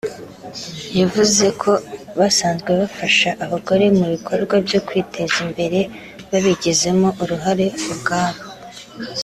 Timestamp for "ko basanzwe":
1.61-2.69